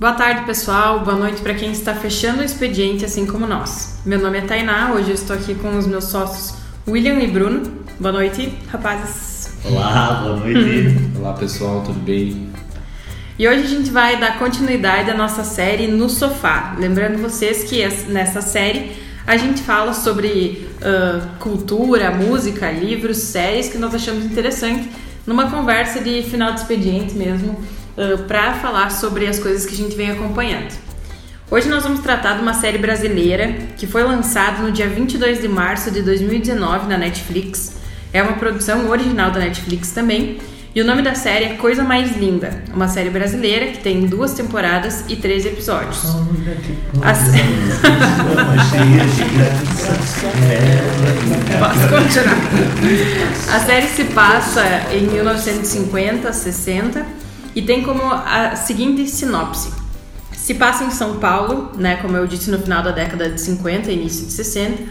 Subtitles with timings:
[0.00, 1.04] Boa tarde, pessoal.
[1.04, 4.00] Boa noite para quem está fechando o expediente, assim como nós.
[4.04, 4.92] Meu nome é Tainá.
[4.92, 6.56] Hoje eu estou aqui com os meus sócios
[6.86, 7.62] William e Bruno.
[8.00, 9.52] Boa noite, rapazes.
[9.64, 10.96] Olá, boa noite.
[11.16, 12.48] Olá, pessoal, tudo bem?
[13.38, 16.74] E hoje a gente vai dar continuidade à nossa série No Sofá.
[16.76, 23.78] Lembrando vocês que nessa série a gente fala sobre uh, cultura, música, livros, séries que
[23.78, 24.90] nós achamos interessante
[25.24, 27.62] numa conversa de final de expediente mesmo
[27.96, 30.72] uh, para falar sobre as coisas que a gente vem acompanhando.
[31.50, 35.48] Hoje nós vamos tratar de uma série brasileira que foi lançada no dia 22 de
[35.48, 37.76] março de 2019 na Netflix.
[38.12, 40.38] É uma produção original da Netflix também.
[40.74, 44.34] E o nome da série é Coisa Mais Linda, uma série brasileira que tem duas
[44.34, 46.02] temporadas e três episódios.
[47.00, 47.14] A...
[51.60, 52.36] Posso continuar?
[53.54, 57.23] A série se passa em 1950, 60
[57.54, 59.72] e tem como a seguinte sinopse.
[60.32, 63.90] Se passa em São Paulo, né, como eu disse no final da década de 50
[63.90, 64.82] e início de 60,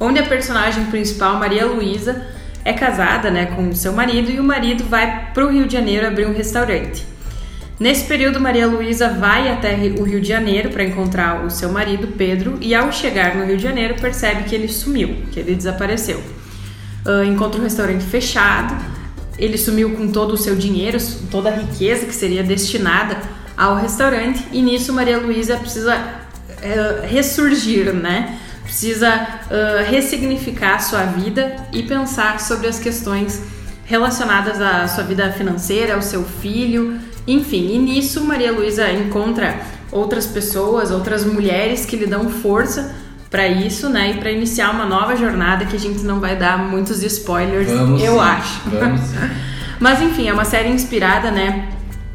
[0.00, 2.26] onde a personagem principal, Maria Luísa,
[2.64, 6.06] é casada né, com seu marido e o marido vai para o Rio de Janeiro
[6.06, 7.04] abrir um restaurante.
[7.78, 12.08] Nesse período, Maria Luísa vai até o Rio de Janeiro para encontrar o seu marido,
[12.16, 16.22] Pedro, e ao chegar no Rio de Janeiro percebe que ele sumiu, que ele desapareceu.
[17.04, 18.76] Uh, encontra um restaurante fechado,
[19.38, 20.98] ele sumiu com todo o seu dinheiro,
[21.30, 23.16] toda a riqueza que seria destinada
[23.56, 28.38] ao restaurante e nisso Maria Luísa precisa uh, ressurgir, né?
[28.62, 33.42] Precisa uh, ressignificar a sua vida e pensar sobre as questões
[33.84, 37.74] relacionadas à sua vida financeira, ao seu filho, enfim.
[37.74, 39.60] E nisso Maria Luísa encontra
[39.90, 42.94] outras pessoas, outras mulheres que lhe dão força
[43.32, 44.10] para isso, né?
[44.10, 48.02] E para iniciar uma nova jornada que a gente não vai dar muitos spoilers, vamos
[48.02, 48.60] eu sim, acho.
[48.68, 49.00] Vamos.
[49.80, 51.70] Mas enfim, é uma série inspirada, né?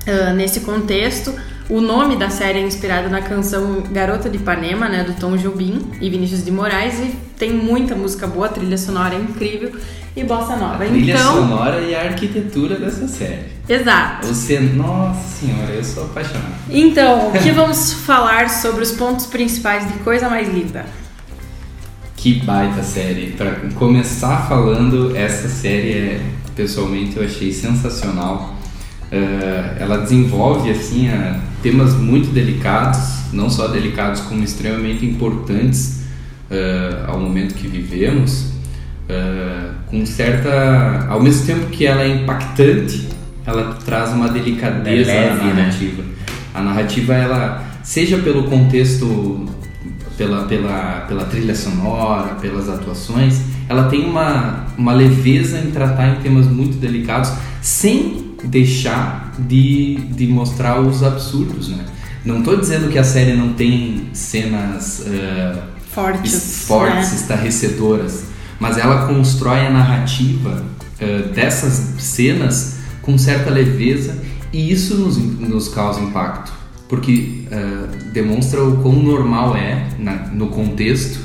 [0.07, 1.33] Uh, nesse contexto.
[1.69, 5.91] O nome da série é inspirado na canção Garota de Ipanema, né, do Tom Jobim
[5.99, 9.73] e Vinícius de Moraes, e tem muita música boa, trilha sonora é incrível
[10.15, 10.85] e bossa nova.
[10.85, 13.47] A trilha então, sonora e a arquitetura dessa série.
[13.67, 14.27] exato.
[14.27, 16.55] Você, nossa senhora, eu sou apaixonado.
[16.69, 20.85] Então, o que vamos falar sobre os pontos principais de Coisa Mais Linda?
[22.27, 23.27] Que baita série.
[23.37, 26.21] Para começar falando, essa série é,
[26.57, 28.53] pessoalmente eu achei sensacional.
[29.09, 32.99] Uh, ela desenvolve assim uh, temas muito delicados,
[33.31, 36.01] não só delicados como extremamente importantes
[36.51, 38.51] uh, ao momento que vivemos,
[39.85, 43.07] com certa, ao mesmo tempo que ela é impactante,
[43.45, 46.03] ela traz uma delicadeza É leve, na narrativa.
[46.53, 49.47] A narrativa ela, seja pelo contexto,
[50.17, 53.39] pela, pela, pela trilha sonora, pelas atuações,
[53.69, 60.27] ela tem uma, uma leveza em tratar em temas muito delicados, sem deixar de, de
[60.27, 61.85] mostrar os absurdos, né?
[62.25, 65.59] Não estou dizendo que a série não tem cenas uh,
[65.91, 66.33] Fortes.
[66.33, 67.15] es- fortes, né?
[67.15, 68.25] estarrecedoras,
[68.59, 70.61] mas ela constrói a narrativa
[71.01, 74.15] uh, dessas cenas com certa leveza
[74.51, 76.51] e isso nos, nos causa impacto,
[76.89, 81.19] porque uh, demonstra o quão normal é na- no contexto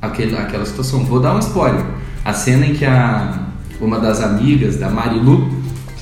[0.00, 1.04] aquele, aquela situação.
[1.04, 1.84] Vou dar um spoiler.
[2.24, 3.46] A cena em que a,
[3.80, 5.48] uma das amigas da Marilu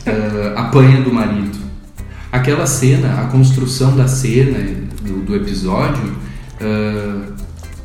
[0.04, 1.56] eh, apanha do marido.
[2.30, 4.58] Aquela cena, a construção da cena,
[5.02, 6.12] do, do episódio,
[6.60, 7.14] eh,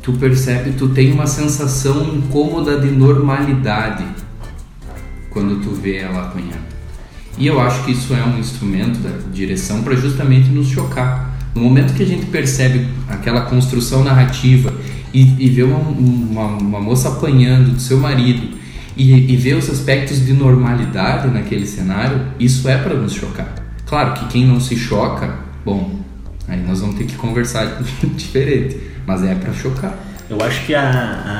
[0.02, 4.04] tu percebe, tu tem uma sensação incômoda de normalidade
[5.30, 6.77] quando tu vê ela apanhando.
[7.38, 11.36] E eu acho que isso é um instrumento da direção para justamente nos chocar.
[11.54, 14.72] No momento que a gente percebe aquela construção narrativa
[15.14, 18.56] e, e vê uma, uma, uma moça apanhando do seu marido
[18.96, 23.54] e, e vê os aspectos de normalidade naquele cenário, isso é para nos chocar.
[23.86, 26.00] Claro que quem não se choca, bom,
[26.48, 27.80] aí nós vamos ter que conversar
[28.16, 28.76] diferente,
[29.06, 29.96] mas é para chocar.
[30.28, 30.82] Eu acho que a,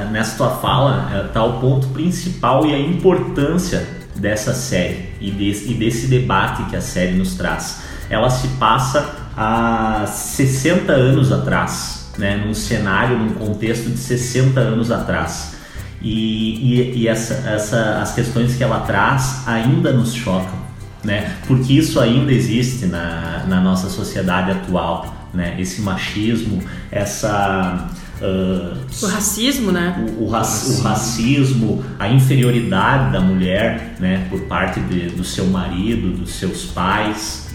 [0.07, 5.71] a- nessa tua fala está o ponto principal e a importância dessa série e desse,
[5.71, 7.83] e desse debate que a série nos traz.
[8.11, 14.91] Ela se passa há 60 anos atrás, né, num cenário, num contexto de 60 anos
[14.91, 15.57] atrás.
[16.01, 20.59] E, e, e essa, essa, as questões que ela traz ainda nos chocam.
[21.03, 21.37] né?
[21.47, 25.29] Porque isso ainda existe na, na nossa sociedade atual.
[25.35, 25.57] né?
[25.59, 27.89] Esse machismo, essa
[28.21, 30.05] Uh, o racismo, né?
[30.19, 35.47] O, o, raci o, racismo, a inferioridade da mulher, né, por parte de, do seu
[35.47, 37.49] marido, dos seus pais.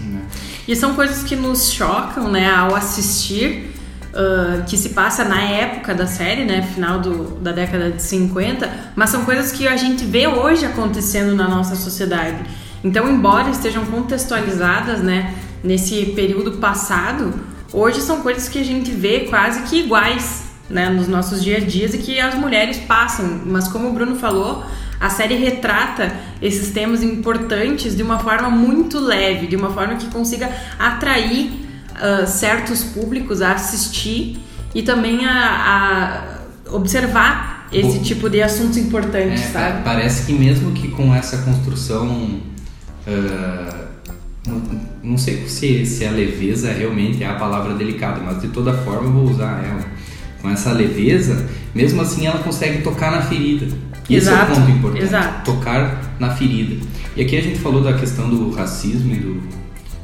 [0.66, 3.72] E são coisas que nos chocam, né, ao assistir.
[4.14, 8.92] Uh, que se passa na época da série, né, final do, da década de 50,
[8.94, 12.44] mas são coisas que a gente vê hoje acontecendo na nossa sociedade.
[12.84, 15.34] Então, embora estejam contextualizadas, né,
[15.64, 17.34] nesse período passado,
[17.72, 21.66] hoje são coisas que a gente vê quase que iguais, né, nos nossos dias a
[21.66, 23.42] dias e que as mulheres passam.
[23.46, 24.64] Mas como o Bruno falou,
[25.00, 30.06] a série retrata esses temas importantes de uma forma muito leve, de uma forma que
[30.06, 31.50] consiga atrair
[31.92, 34.40] uh, certos públicos a assistir
[34.74, 39.84] e também a, a observar esse tipo de assuntos importantes, é, sabe?
[39.84, 42.40] Parece que mesmo que com essa construção,
[43.06, 43.84] uh,
[44.46, 44.62] não,
[45.02, 49.08] não, sei se, se a leveza realmente é a palavra delicada, mas de toda forma
[49.08, 49.93] eu vou usar ela
[50.44, 53.64] com essa leveza, mesmo assim ela consegue tocar na ferida.
[54.04, 55.04] Esse exato, é o ponto importante.
[55.04, 55.52] Exato.
[55.52, 56.84] Tocar na ferida.
[57.16, 59.42] E aqui a gente falou da questão do racismo e, do,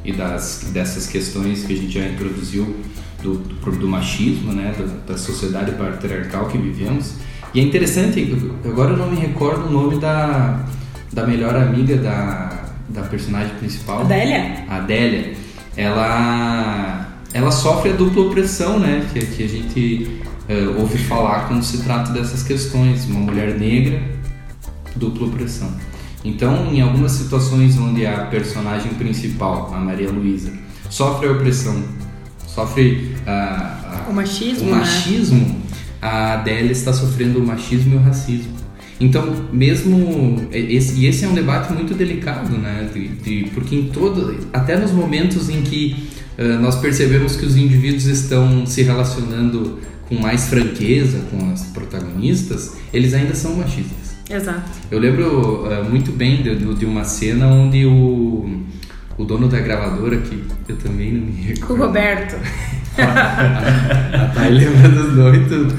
[0.03, 2.75] e das, dessas questões que a gente já introduziu
[3.21, 7.13] do, do, do machismo, né, da, da, sociedade patriarcal que vivemos.
[7.53, 8.35] E é interessante,
[8.65, 10.65] agora eu não me recordo o nome da,
[11.13, 14.01] da melhor amiga da, da personagem principal.
[14.01, 14.65] Adélia?
[14.67, 15.33] Adélia.
[15.77, 20.20] Ela, ela sofre a dupla opressão, né, que, que a gente
[20.51, 23.05] uh, ouve falar quando se trata dessas questões.
[23.05, 24.01] Uma mulher negra,
[24.95, 25.71] dupla opressão.
[26.23, 30.51] Então, em algumas situações onde a personagem principal, a Maria Luísa,
[30.89, 31.83] sofre a opressão,
[32.45, 35.55] sofre uh, uh, o machismo, o machismo né?
[36.01, 38.61] a Adélia está sofrendo o machismo e o racismo.
[38.99, 42.87] Então, mesmo esse, e esse é um debate muito delicado, né?
[42.93, 46.07] De, de, porque em todo, até nos momentos em que
[46.37, 49.79] uh, nós percebemos que os indivíduos estão se relacionando
[50.11, 54.17] com mais franqueza com as protagonistas, eles ainda são machistas.
[54.29, 54.69] Exato.
[54.91, 58.61] Eu lembro uh, muito bem de, de, uma cena onde o,
[59.17, 61.73] o dono da gravadora, que eu também não me recordo.
[61.73, 62.35] O Roberto.
[62.99, 65.73] a Thay lembra dos tudo.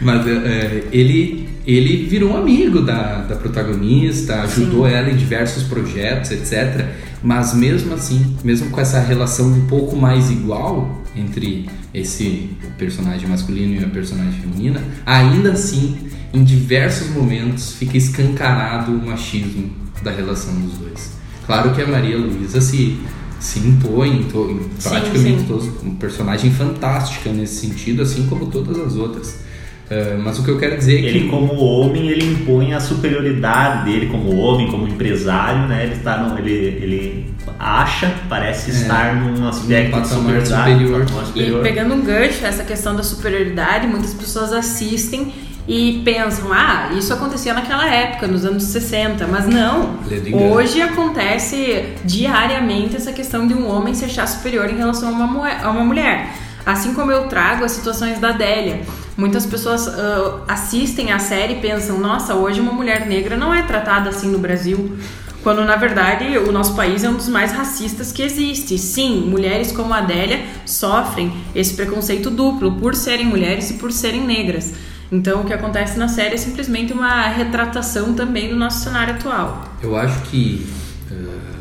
[0.00, 4.94] Mas uh, ele, ele virou um amigo da, da protagonista, ajudou Sim.
[4.94, 6.86] ela em diversos projetos, etc.
[7.22, 13.80] Mas mesmo assim, mesmo com essa relação um pouco mais igual entre esse personagem masculino
[13.80, 15.96] e a personagem feminina, ainda assim,
[16.32, 19.70] em diversos momentos, fica escancarado o machismo
[20.02, 21.12] da relação dos dois.
[21.46, 22.98] Claro que a Maria Luísa se,
[23.40, 25.44] se impõe em, to, em praticamente sim, sim.
[25.46, 29.45] todos, um personagem fantástica nesse sentido, assim como todas as outras.
[29.86, 32.80] Uh, mas o que eu quero dizer é que ele como homem ele impõe a
[32.80, 38.74] superioridade dele como homem como empresário né ele está no, ele, ele acha parece é,
[38.74, 41.06] estar num aspecto de superior.
[41.08, 41.60] superior.
[41.60, 45.32] e pegando um gancho essa questão da superioridade muitas pessoas assistem
[45.68, 49.98] e pensam, ah, isso acontecia naquela época, nos anos 60, mas não.
[50.32, 55.48] Hoje acontece diariamente essa questão de um homem se achar superior em relação a uma,
[55.50, 56.30] a uma mulher.
[56.66, 58.82] Assim como eu trago as situações da Adélia.
[59.16, 63.62] Muitas pessoas uh, assistem a série e pensam: nossa, hoje uma mulher negra não é
[63.62, 64.98] tratada assim no Brasil.
[65.44, 68.76] Quando na verdade o nosso país é um dos mais racistas que existe.
[68.78, 74.26] Sim, mulheres como a Adélia sofrem esse preconceito duplo por serem mulheres e por serem
[74.26, 74.74] negras.
[75.10, 79.72] Então o que acontece na série é simplesmente uma retratação também do nosso cenário atual.
[79.80, 80.66] Eu acho que.
[81.12, 81.56] Uh,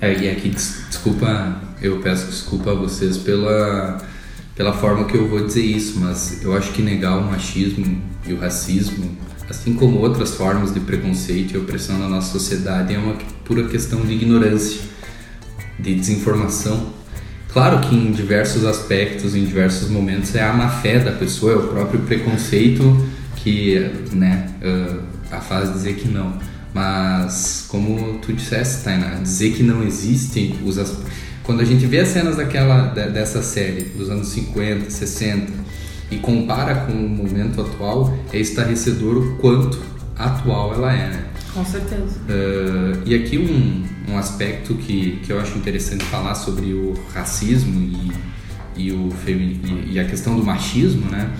[0.00, 4.00] é, e aqui, desculpa, eu peço desculpa a vocês pela
[4.58, 8.32] pela forma que eu vou dizer isso, mas eu acho que negar o machismo e
[8.32, 9.16] o racismo,
[9.48, 14.00] assim como outras formas de preconceito e opressão na nossa sociedade, é uma pura questão
[14.00, 14.80] de ignorância,
[15.78, 16.92] de desinformação.
[17.52, 21.56] Claro que em diversos aspectos, em diversos momentos, é a má fé da pessoa, é
[21.56, 23.78] o próprio preconceito que
[24.12, 25.00] né, uh,
[25.30, 26.36] a faz dizer que não.
[26.74, 32.00] Mas, como tu disseste, Tainá, dizer que não existe os aspectos quando a gente vê
[32.00, 35.50] as cenas daquela, dessa série, dos anos 50, 60,
[36.10, 39.80] e compara com o momento atual, é estarrecedor o quanto
[40.14, 41.24] atual ela é, né?
[41.54, 42.18] Com certeza.
[42.28, 47.80] Uh, e aqui um, um aspecto que, que eu acho interessante falar sobre o racismo
[47.80, 48.12] e,
[48.76, 51.30] e, o femi e, e a questão do machismo, né?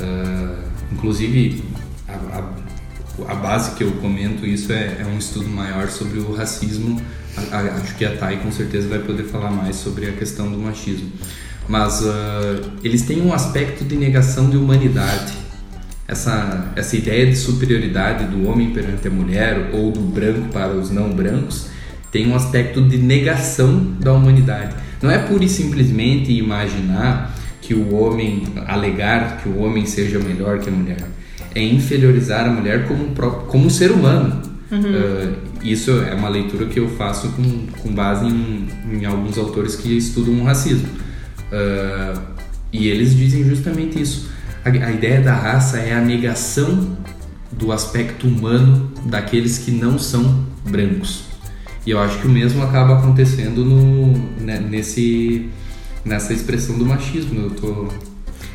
[0.00, 1.64] Uh, inclusive,
[2.06, 6.32] a, a, a, base que eu comento isso é, é um estudo maior sobre o
[6.32, 7.02] racismo
[7.82, 11.10] acho que a Thay com certeza vai poder falar mais sobre a questão do machismo.
[11.68, 15.32] Mas uh, eles têm um aspecto de negação de humanidade.
[16.08, 20.90] Essa, essa ideia de superioridade do homem perante a mulher ou do branco para os
[20.90, 21.68] não brancos
[22.10, 24.74] tem um aspecto de negação da humanidade.
[25.00, 30.58] Não é pura e simplesmente imaginar que o homem, alegar que o homem seja melhor
[30.58, 31.08] que a mulher.
[31.54, 33.14] É inferiorizar a mulher como,
[33.46, 34.42] como ser humano.
[34.70, 34.80] Uhum.
[34.80, 39.74] Uh, isso é uma leitura que eu faço com, com base em, em alguns autores
[39.76, 40.88] que estudam o racismo.
[41.50, 42.20] Uh,
[42.72, 44.30] e eles dizem justamente isso.
[44.64, 46.96] A, a ideia da raça é a negação
[47.50, 51.24] do aspecto humano daqueles que não são brancos.
[51.86, 55.48] E eu acho que o mesmo acaba acontecendo no, né, nesse,
[56.04, 57.40] nessa expressão do machismo.
[57.40, 57.88] Eu tô...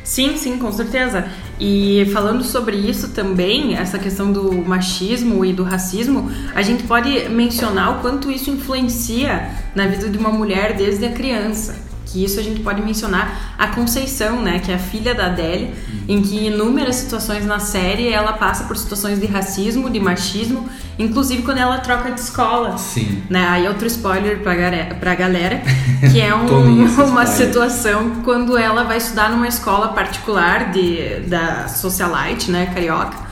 [0.06, 1.26] Sim, sim, com certeza.
[1.58, 7.28] E falando sobre isso também, essa questão do machismo e do racismo, a gente pode
[7.28, 12.38] mencionar o quanto isso influencia na vida de uma mulher desde a criança que isso
[12.38, 15.72] a gente pode mencionar a Conceição, né, que é a filha da Adélia,
[16.08, 21.42] em que inúmeras situações na série ela passa por situações de racismo, de machismo, inclusive
[21.42, 22.76] quando ela troca de escola.
[22.78, 23.22] Sim.
[23.28, 23.46] Né?
[23.48, 24.54] Aí outro spoiler pra,
[24.98, 25.62] pra galera,
[26.12, 32.50] que é um, uma situação quando ela vai estudar numa escola particular de, da socialite,
[32.50, 33.26] né, carioca.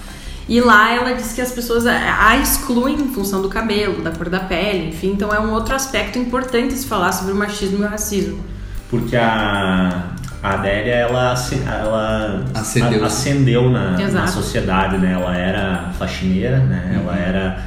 [0.47, 4.29] E lá ela diz que as pessoas a excluem em função do cabelo, da cor
[4.29, 5.13] da pele, enfim.
[5.13, 8.55] Então é um outro aspecto importante se falar sobre o machismo e o racismo
[8.95, 10.13] porque a,
[10.45, 11.35] a Adélia ela,
[11.67, 15.15] ela acendeu, acendeu na, na, sociedade, né?
[15.15, 16.91] Ela era faxineira, né?
[16.91, 17.01] Uhum.
[17.01, 17.65] Ela era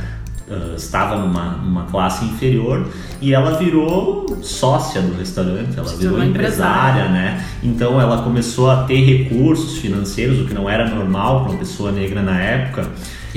[0.48, 2.88] uh, estava numa, numa classe inferior
[3.20, 7.44] e ela virou sócia do restaurante, ela virou empresária, empresária, né?
[7.64, 11.92] Então ela começou a ter recursos financeiros, o que não era normal para uma pessoa
[11.92, 12.88] negra na época.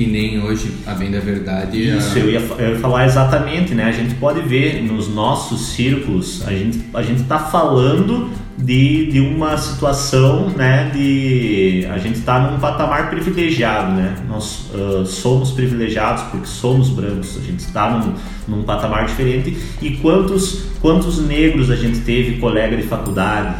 [0.00, 1.76] E nem hoje, a bem da verdade.
[1.76, 2.20] Isso, a...
[2.20, 3.84] eu, ia, eu ia falar exatamente, né?
[3.84, 9.20] A gente pode ver nos nossos círculos, a gente a gente está falando de, de
[9.20, 10.90] uma situação, né?
[10.90, 14.16] De a gente está num patamar privilegiado, né?
[14.26, 18.14] Nós uh, somos privilegiados porque somos brancos, a gente está num,
[18.48, 19.54] num patamar diferente.
[19.82, 23.54] E quantos quantos negros a gente teve colega de faculdade,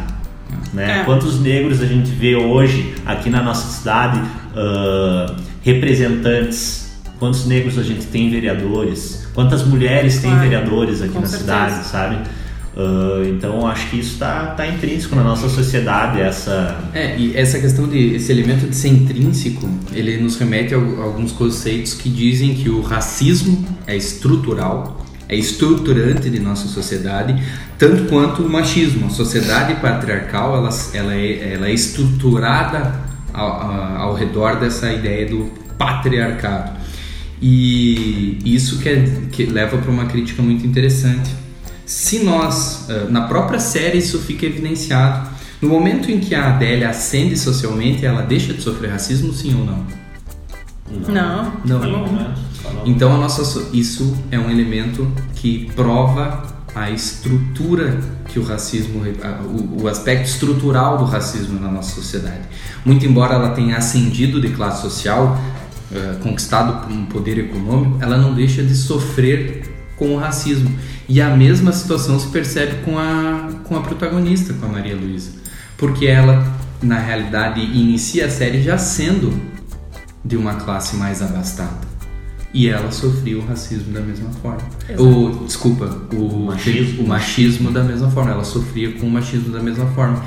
[0.73, 1.01] né?
[1.01, 1.03] É.
[1.03, 4.19] Quantos negros a gente vê hoje aqui na nossa cidade?
[4.55, 11.37] Uh, representantes, quantos negros a gente tem vereadores, quantas mulheres tem vereadores aqui na certeza.
[11.37, 12.17] cidade, sabe?
[12.73, 17.59] Uh, então acho que isso está tá intrínseco na nossa sociedade essa é e essa
[17.59, 22.07] questão de esse elemento de ser intrínseco ele nos remete a, a alguns conceitos que
[22.07, 27.43] dizem que o racismo é estrutural é estruturante de nossa sociedade
[27.77, 34.13] tanto quanto o machismo a sociedade patriarcal ela, ela, é, ela é estruturada ao, ao
[34.13, 36.79] redor dessa ideia do patriarcado.
[37.41, 41.31] E isso que, é, que leva para uma crítica muito interessante.
[41.85, 45.29] Se nós, eh, na própria série, isso fica evidenciado.
[45.61, 49.65] No momento em que a Adélia ascende socialmente, ela deixa de sofrer racismo, sim ou
[49.65, 49.85] não?
[51.07, 51.53] Não.
[51.65, 51.79] Não.
[51.79, 52.33] não.
[52.85, 59.03] Então, a nossa, isso é um elemento que prova a estrutura que o racismo,
[59.81, 62.41] o, aspecto estrutural do racismo na nossa sociedade.
[62.85, 65.39] Muito embora ela tenha ascendido de classe social,
[65.93, 70.73] eh, conquistado um poder econômico, ela não deixa de sofrer com o racismo.
[71.09, 75.31] E a mesma situação se percebe com a, com a protagonista, com a Maria Luísa.
[75.77, 79.37] Porque ela, na realidade, inicia a série já sendo
[80.23, 81.90] de uma classe mais abastada.
[82.53, 84.61] E ela sofria o racismo da mesma forma.
[84.97, 87.03] O, desculpa, o machismo.
[87.03, 88.31] o machismo da mesma forma.
[88.31, 90.21] Ela sofria com o machismo da mesma forma.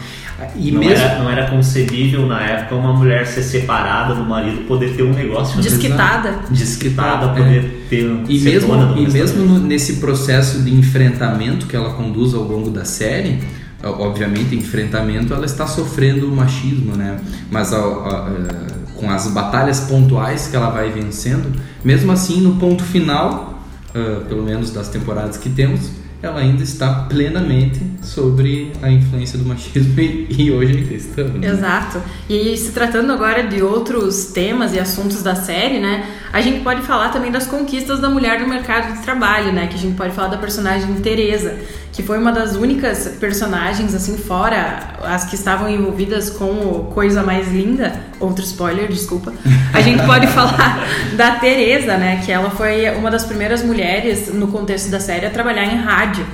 [0.57, 1.05] E não, mesmo...
[1.05, 5.13] era, não era concebível na época uma mulher ser separada do marido poder ter um
[5.13, 7.71] negócio desquitada desquitada poder é.
[7.89, 12.69] ter e mesmo e mesmo no, nesse processo de enfrentamento que ela conduz ao longo
[12.69, 13.39] da série
[13.83, 17.17] obviamente enfrentamento ela está sofrendo o machismo né
[17.49, 22.57] mas a, a, a, com as batalhas pontuais que ela vai vencendo mesmo assim no
[22.57, 23.61] ponto final
[23.91, 29.45] uh, pelo menos das temporadas que temos ela ainda está plenamente sobre a influência do
[29.45, 31.35] machismo e, e hoje ainda estamos.
[31.35, 31.49] Né?
[31.49, 32.03] Exato.
[32.29, 36.83] E se tratando agora de outros temas e assuntos da série, né, a gente pode
[36.83, 40.15] falar também das conquistas da mulher no mercado de trabalho, né, que a gente pode
[40.15, 41.59] falar da personagem Teresa,
[41.95, 47.47] que foi uma das únicas personagens, assim, fora as que estavam envolvidas com Coisa Mais
[47.53, 49.33] Linda, outro spoiler, desculpa,
[49.73, 50.85] a gente pode falar
[51.17, 55.31] da Teresa, né, que ela foi uma das primeiras mulheres no contexto da série a
[55.31, 56.27] trabalhar em rádio.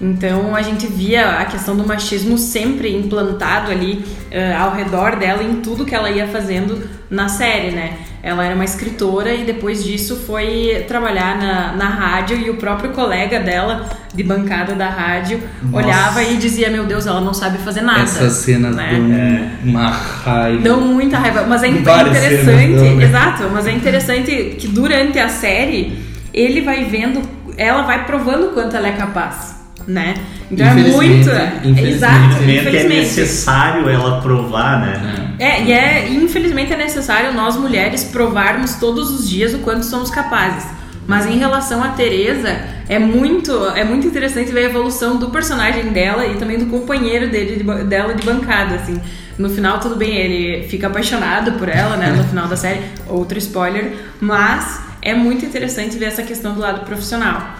[0.00, 5.42] Então a gente via a questão do machismo sempre implantado ali uh, ao redor dela
[5.42, 7.94] em tudo que ela ia fazendo na série, né?
[8.22, 12.90] Ela era uma escritora e depois disso foi trabalhar na, na rádio e o próprio
[12.90, 15.86] colega dela de bancada da rádio Nossa.
[15.86, 18.02] olhava e dizia: Meu Deus, ela não sabe fazer nada.
[18.02, 18.90] Essas cenas né?
[18.92, 19.70] dão é.
[19.70, 20.62] uma raiva.
[20.62, 21.44] Dão muita raiva.
[21.46, 23.04] Mas é interessante, dão, né?
[23.04, 25.96] exato, mas é interessante que durante a série
[26.34, 27.22] ele vai vendo,
[27.56, 29.55] ela vai provando quanto ela é capaz.
[29.86, 30.14] Né?
[30.50, 31.28] Então é muito.
[31.64, 33.00] Infelizmente, Exato, Infelizmente, é infelizmente.
[33.00, 35.34] necessário ela provar, né?
[35.38, 40.10] É, e é, infelizmente é necessário nós mulheres provarmos todos os dias o quanto somos
[40.10, 40.66] capazes.
[41.06, 45.92] Mas em relação a Teresa, é muito, é muito interessante ver a evolução do personagem
[45.92, 49.00] dela e também do companheiro dele, de dela de bancada, assim.
[49.38, 53.38] No final, tudo bem, ele fica apaixonado por ela, né, no final da série, outro
[53.38, 57.54] spoiler, mas é muito interessante ver essa questão do lado profissional.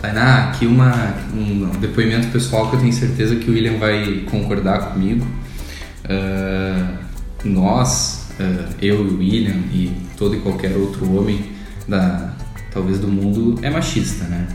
[0.00, 4.92] Tainá, aqui uma, um depoimento pessoal que eu tenho certeza que o William vai concordar
[4.92, 5.26] comigo.
[6.08, 6.96] Ah,
[7.44, 11.44] nós, ah, eu e o William e todo e qualquer outro homem
[11.86, 12.32] da
[12.72, 14.46] talvez do mundo é machista, né?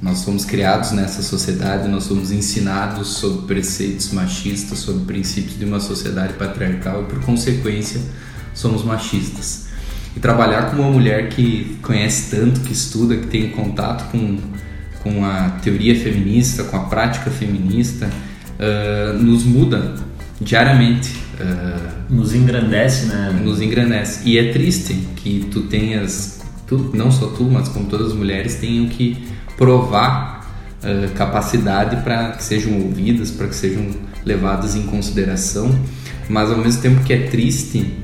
[0.00, 5.80] Nós somos criados nessa sociedade, nós somos ensinados sobre preceitos machistas, sobre princípios de uma
[5.80, 8.00] sociedade patriarcal e por consequência
[8.54, 9.66] somos machistas.
[10.14, 14.38] E trabalhar com uma mulher que conhece tanto, que estuda, que tem contato com
[15.02, 18.08] com a teoria feminista, com a prática feminista,
[18.58, 19.94] ah, nos muda
[20.40, 23.40] diariamente, ah, Nos engrandece, né?
[23.42, 24.28] nos engrandece.
[24.28, 28.54] E é triste que tu tenhas, tu, não só tu, mas como todas as mulheres,
[28.54, 29.26] tenham que
[29.56, 30.46] provar
[30.82, 33.90] ah, capacidade para que sejam ouvidas, para que sejam
[34.24, 35.76] levadas em consideração,
[36.28, 37.94] mas ao mesmo tempo que é triste,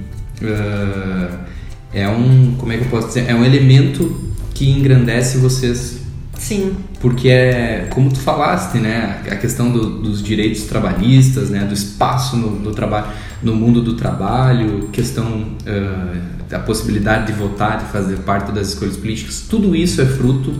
[1.93, 6.02] é um, como é que eu posso dizer, é um elemento que engrandece vocês
[6.43, 11.73] Sim, porque é como tu falaste, né, a questão do- dos direitos trabalhistas, né, do
[11.73, 13.07] espaço no, no trabalho,
[13.41, 16.17] no mundo do trabalho, questão ah,
[16.51, 20.53] da possibilidade de votar, de fazer parte das escolhas políticas, tudo isso é fruto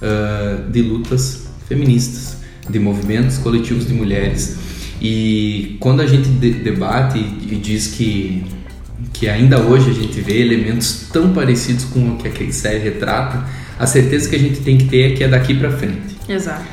[0.00, 4.56] ah, de lutas feministas, de movimentos coletivos de mulheres.
[5.00, 8.46] E quando a gente de- debate e, diz que
[9.12, 13.44] que ainda hoje a gente vê elementos tão parecidos com o que a série retrata,
[13.78, 16.16] a certeza que a gente tem que ter é que é daqui para frente.
[16.28, 16.64] exato.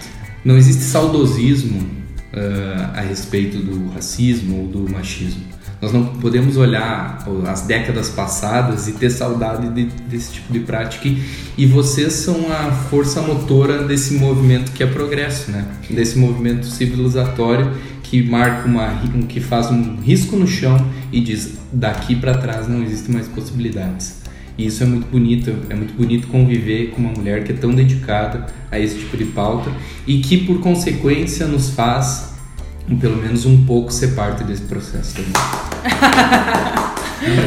[0.43, 1.87] Não existe saudosismo
[2.33, 5.43] ah, a respeito do racismo ou do machismo.
[5.81, 11.07] Nós não podemos olhar as décadas passadas e ter saudade de- desse tipo de prática.
[11.57, 15.65] E- vocês são a força motora desse movimento que é progresso, né?
[15.89, 17.71] Desse movimento civilizatório
[18.03, 18.87] que marca uma,
[19.27, 20.77] que faz um risco no chão
[21.11, 24.21] e diz daqui para trás não existem mais possibilidades.
[24.57, 27.73] E isso é muito bonito, é muito bonito conviver com uma mulher que é tão
[27.73, 29.69] dedicada a esse tipo de pauta
[30.07, 32.33] e que por consequência nos faz
[32.99, 35.33] pelo menos um pouco ser parte desse processo também.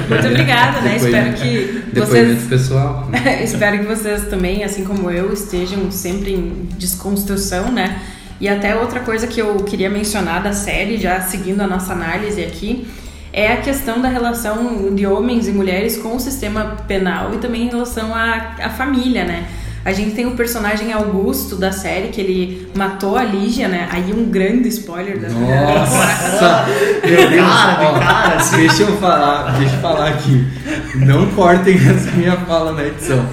[0.08, 0.96] Muito obrigada, né?
[0.96, 3.08] Espero que vocês pessoal.
[3.10, 3.42] né?
[3.44, 8.02] Espero que vocês também, assim como eu, estejam sempre em desconstrução, né?
[8.40, 12.42] E até outra coisa que eu queria mencionar da série, já seguindo a nossa análise
[12.42, 12.86] aqui,
[13.38, 17.66] é a questão da relação de homens e mulheres com o sistema penal e também
[17.66, 19.46] em relação à, à família, né?
[19.84, 23.88] A gente tem o personagem Augusto da série, que ele matou a Lígia, né?
[23.92, 25.28] Aí um grande spoiler da.
[25.28, 26.66] Nossa!
[27.06, 28.56] Meu Deus, Cara, ó, cara, assim.
[28.56, 30.44] deixa eu falar, deixa eu falar aqui.
[30.96, 33.24] Não cortem essa minha fala na edição.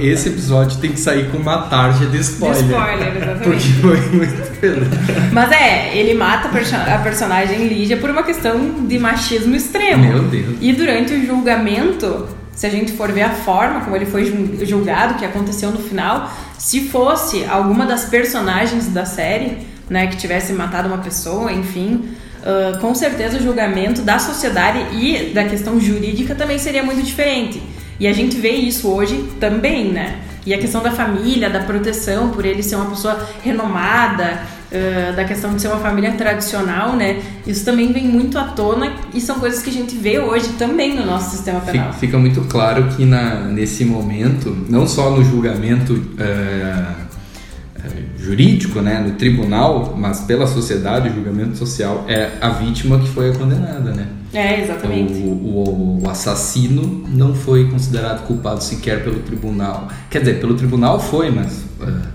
[0.00, 2.62] Esse episódio tem que sair com uma tarja de spoiler.
[2.62, 3.44] De spoiler, exatamente.
[3.44, 4.43] Porque foi muito
[5.32, 10.04] Mas é, ele mata a perso- a personagem Lígia por uma questão de machismo extremo.
[10.04, 10.56] Meu Deus.
[10.60, 14.64] E durante o julgamento, se a gente for ver a forma como ele foi ju-
[14.64, 19.58] julgado, que aconteceu no final, se fosse alguma das personagens da série,
[19.90, 22.04] né, que tivesse matado uma pessoa, enfim,
[22.44, 27.62] ah, com certeza o julgamento da sociedade e da questão jurídica também seria muito diferente.
[27.98, 30.16] E a gente vê isso hoje também, né?
[30.46, 34.42] E a questão da família, da proteção, por ele ser uma pessoa renomada,
[34.74, 37.22] ah, da questão de ser uma família tradicional, né?
[37.46, 40.94] Isso também vem muito à tona e são coisas que a gente vê hoje também
[40.94, 41.92] no nosso sistema penal.
[41.92, 46.24] Fica, fica muito claro que na, nesse momento, não só no julgamento é,
[47.84, 53.08] é, jurídico, né, no tribunal, mas pela sociedade, o julgamento social, é a vítima que
[53.08, 54.08] foi a condenada, né?
[54.32, 55.12] É, exatamente.
[55.12, 59.88] O, o, o assassino não foi considerado culpado sequer pelo tribunal.
[60.10, 62.14] Quer dizer, pelo tribunal foi, mas ah,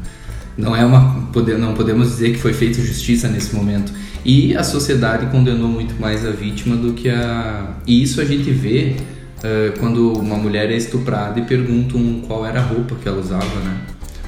[0.59, 3.93] não é uma não podemos dizer que foi feita justiça nesse momento.
[4.25, 7.75] E a sociedade condenou muito mais a vítima do que a.
[7.87, 8.97] E isso a gente vê
[9.41, 13.59] ah, quando uma mulher é estuprada e perguntam qual era a roupa que ela usava,
[13.61, 13.77] né?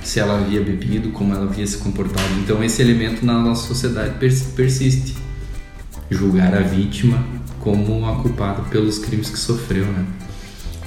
[0.01, 2.33] Se ela havia bebido, como ela havia se comportado.
[2.43, 5.15] Então esse elemento na nossa sociedade pers- persiste
[6.09, 7.23] julgar a vítima
[7.59, 10.05] como a culpada pelos crimes que sofreu, né?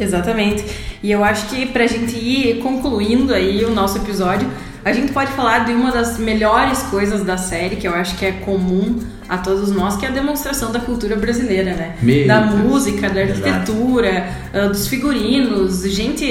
[0.00, 0.64] Exatamente.
[1.02, 4.48] E eu acho que pra gente ir concluindo aí o nosso episódio,
[4.85, 8.27] a gente pode falar de uma das melhores coisas da série, que eu acho que
[8.27, 11.94] é comum a todos nós, que é a demonstração da cultura brasileira, né?
[12.02, 12.60] Meu da Deus.
[12.60, 15.82] música, da arquitetura, ah, dos figurinos.
[15.90, 16.24] Gente,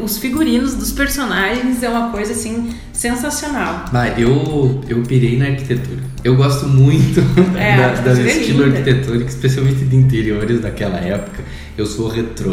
[0.00, 3.86] os figurinos dos personagens é uma coisa assim sensacional.
[3.92, 6.00] Bah, eu, eu pirei na arquitetura.
[6.24, 7.20] Eu gosto muito
[7.56, 11.42] É, da, da arquitetura é estilo arquitetônico, especialmente de interiores daquela época.
[11.78, 12.52] Eu sou retrô.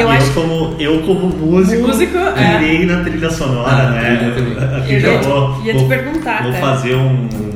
[0.00, 2.58] Eu E acho como, eu como músico, Músico, é.
[2.58, 4.34] pirei na trilha sonora, Ah, né?
[4.88, 6.60] Eu já ia te- vou, ia te perguntar, vou até.
[6.60, 7.55] fazer um, um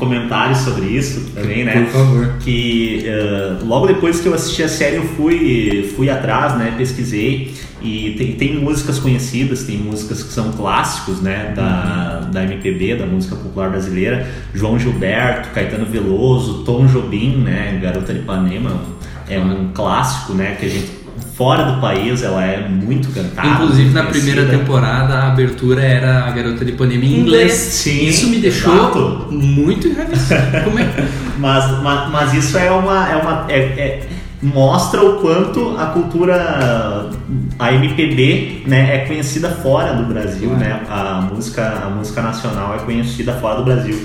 [0.00, 1.82] comentário sobre isso também, né?
[1.82, 2.34] Por favor.
[2.40, 7.54] que eh, logo depois que eu assisti a série eu fui, fui atrás, né, pesquisei.
[7.82, 13.06] E tem, tem músicas conhecidas, tem músicas que são clássicos, né, da, da MPB, da
[13.06, 18.82] música popular brasileira, João Gilberto, Caetano Veloso, Tom Jobim, né, Garota de Ipanema,
[19.28, 20.99] é um clássico, né, que a gente
[21.34, 23.48] fora do país ela é muito cantada.
[23.48, 27.52] Inclusive, na primeira temporada, a abertura era a garota de Ipanema em Inglês.
[27.52, 29.28] Sim, Isso me deixou exato.
[29.30, 30.34] muito enraivecido.
[30.34, 31.08] É.
[31.40, 33.08] Mas, mas, mas isso é uma.
[33.10, 34.08] É uma é, é-
[34.42, 37.10] mostra o quanto a cultura,
[37.58, 40.64] a MPB, né, é conhecida fora do Brasil, Claro.
[40.64, 40.80] né?
[40.88, 43.98] A música, a música nacional é conhecida fora do Brasil.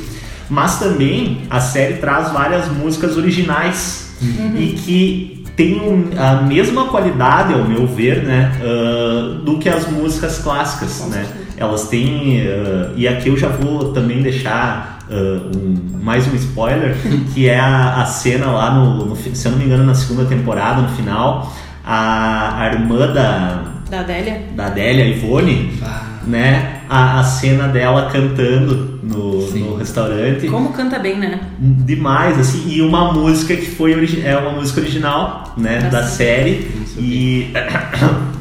[0.49, 4.13] Mas também a série traz várias músicas originais
[4.57, 10.39] e que tem a mesma qualidade, ao meu ver, né, ah, do que as músicas
[10.39, 11.25] clássicas, né?
[11.57, 15.13] Elas têm ah, e aqui eu já vou também deixar ah,
[15.55, 16.95] um- mais um spoiler,
[17.33, 20.25] que é a, a cena lá no, no se eu não me engano, na segunda
[20.25, 21.51] temporada, no final,
[21.85, 24.41] a, a irmã da, da Adélia.
[24.55, 25.79] da Adélia, Ivone,
[26.27, 26.81] né?
[26.89, 30.47] A, a cena dela cantando no, no restaurante.
[30.47, 31.39] Como canta bem, né?
[31.59, 36.71] Demais, assim, e uma música que foi é uma música original, né, Da da série.
[36.77, 37.03] Não sabia.
[37.03, 37.53] E.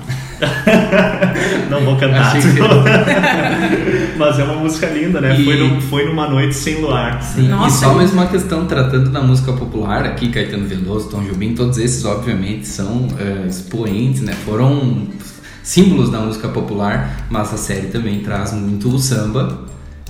[1.71, 2.27] Não vou cantar.
[2.37, 2.59] Achei que-
[4.19, 5.39] Mas é uma música linda, né?
[5.39, 7.23] E- Foi, no- foi numa noite sem luar.
[7.23, 11.23] Sim, Nossa, e só mais uma questão, tratando da música popular, aqui Caetano Veloso, Tom
[11.23, 14.33] Jobim, todos esses obviamente são eh, expoentes, né?
[14.45, 15.07] Foram
[15.63, 19.61] símbolos da música popular, mas a série também traz muito o samba.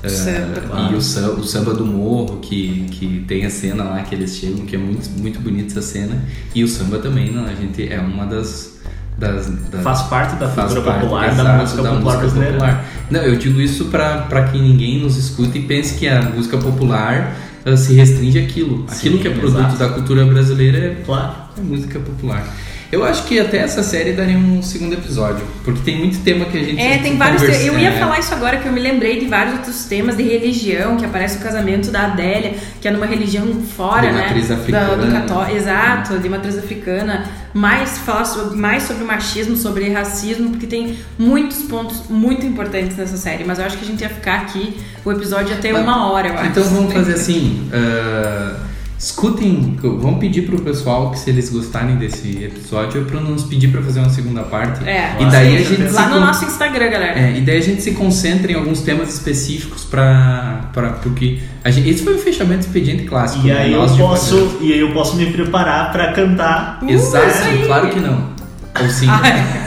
[0.04, 0.92] Eh, Samba, claro.
[0.92, 4.36] E o samba, o samba do morro, que, que tem a cena lá que eles
[4.36, 6.22] chegam, que é muito, muito bonita essa cena.
[6.54, 7.44] E o samba também, né?
[7.50, 8.78] a gente é uma das.
[9.18, 12.52] das, das Faz parte da faz cultura parte, popular, exato, da música popular brasileira.
[12.52, 12.84] popular.
[13.10, 17.36] Não, eu digo isso para que ninguém nos escute e pense que a música popular
[17.64, 18.84] ah, se restringe àquilo.
[18.88, 19.76] Sim, Aquilo que é produto exato.
[19.78, 21.32] da cultura brasileira é, Claro.
[21.56, 22.46] é música popular.
[22.94, 26.56] Eu acho que até essa série daria um segundo episódio, porque tem muito tema que
[26.58, 27.42] a gente É, tem vários.
[27.42, 27.98] conversa- Eu ia é.
[27.98, 31.38] falar isso agora, que eu me lembrei de vários outros temas de religião, que aparece
[31.38, 34.22] o casamento da Adélia, que é numa religião fora, De né?
[34.22, 34.96] matriz da- africana.
[34.96, 37.24] do cató Exato, de matriz africana.
[37.52, 43.16] Mais falar sobre, mais sobre machismo, sobre racismo, porque tem muitos pontos muito importantes nessa
[43.16, 43.44] série.
[43.44, 46.28] Mas eu acho que a gente ia ficar aqui, o episódio ter Mas- uma hora,
[46.28, 46.46] eu acho.
[46.46, 47.68] Então vamos fazer assim.
[47.72, 48.56] ah,
[48.98, 53.68] escutem, vamos pedir pro pessoal que se eles gostarem desse episódio, é pra nos pedir
[53.68, 54.82] pra fazer uma segunda parte.
[54.88, 57.18] É, E daí a gente Lá no con- nosso Instagram, galera.
[57.18, 60.70] É, e daí a gente se concentra em alguns temas específicos para
[61.02, 63.46] porque a gente, esse foi o fechamento do expediente clássico.
[63.46, 63.58] E né?
[63.58, 66.78] aí, eu posso, e aí eu posso me preparar pra cantar.
[66.82, 67.64] Uh, Exato, aí.
[67.66, 68.32] claro que não.
[68.80, 69.06] Ou sim.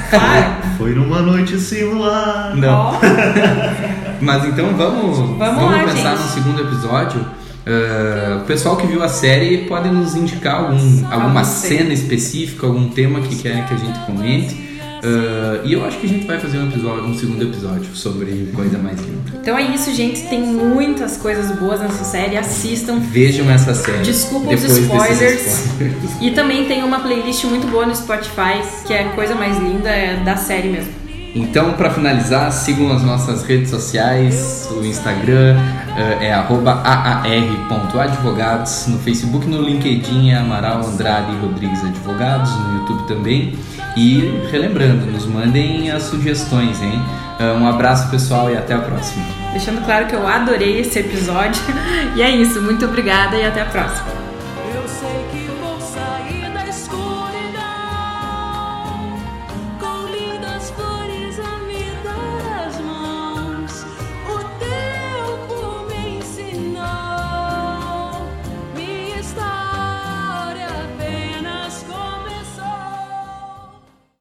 [0.10, 0.56] Claro.
[0.78, 2.54] Foi numa noite luar.
[2.56, 3.00] Não.
[4.22, 6.22] Mas então vamos, Vamos lá, pensar gente.
[6.24, 7.26] no segundo episódio.
[7.68, 12.66] Ah, o pessoal que viu a série pode nos indicar algum, alguma Algum cena específica,
[12.66, 14.56] algum tema que quer que a gente comente.
[15.04, 18.50] Ah, e eu acho que a gente vai fazer um, episódio, um segundo episódio sobre
[18.56, 19.18] coisa mais linda.
[19.42, 20.22] Então é isso, gente.
[20.28, 22.38] Tem muitas coisas boas nessa série.
[22.38, 23.00] Assistam.
[23.00, 24.04] Vejam essa série.
[24.04, 25.66] Desculpa os spoilers.
[25.66, 26.22] spoilers.
[26.22, 29.90] E também tem uma playlist muito boa no Spotify, que é a coisa mais linda
[29.90, 31.07] é da série mesmo.
[31.36, 35.56] Então, para finalizar, sigam as nossas redes sociais, o Instagram
[35.96, 43.56] eh, é aar.advogados, no Facebook no LinkedIn é Amaral Andrade Rodrigues Advogados, no YouTube também.
[43.96, 47.02] E relembrando, nos mandem as sugestões, hein?
[47.40, 49.24] Eh, Um abraço pessoal e até a próxima.
[49.52, 51.62] Deixando claro que eu adorei esse episódio.
[52.16, 52.62] E é isso.
[52.64, 54.17] Muito obrigada e até a próxima.